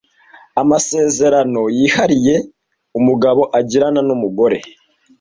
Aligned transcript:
amasezerano 0.61 1.61
yihariye 1.77 2.35
umugabo 2.99 3.41
agirana 3.59 4.01
n’umugore, 4.07 4.57